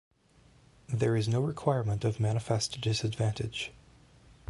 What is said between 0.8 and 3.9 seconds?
There is no requirement of manifest disadvantage.